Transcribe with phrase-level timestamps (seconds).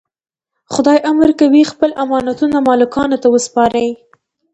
[0.73, 3.89] خدای امر کوي خپل امانتونه مالکانو ته وسپارئ.